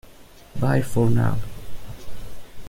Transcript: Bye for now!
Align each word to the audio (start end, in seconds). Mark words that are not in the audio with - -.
Bye 0.59 0.81
for 0.81 1.07
now! 1.11 1.37